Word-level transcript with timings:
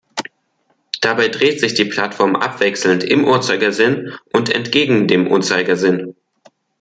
Dabei 1.01 1.27
dreht 1.27 1.59
sich 1.59 1.75
die 1.75 1.85
Plattform 1.85 2.35
abwechselnd 2.35 3.03
im 3.03 3.23
Uhrzeigersinn 3.23 4.15
und 4.33 4.49
entgegen 4.49 5.05
dem 5.07 5.27
Uhrzeigersinn. 5.29 6.15